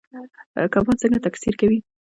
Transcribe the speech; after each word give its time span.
کبان 0.73 0.95
څنګه 1.01 1.19
تکثیر 1.25 1.53
کوي؟ 1.61 1.77